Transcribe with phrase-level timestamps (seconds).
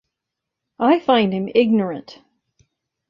[0.79, 2.23] I find him ignorant.